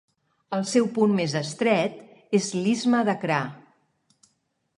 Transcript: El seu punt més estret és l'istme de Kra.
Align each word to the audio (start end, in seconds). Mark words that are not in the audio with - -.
El 0.59 0.63
seu 0.69 0.87
punt 0.95 1.13
més 1.19 1.35
estret 1.41 2.01
és 2.41 2.49
l'istme 2.63 3.05
de 3.11 3.17
Kra. 3.27 3.43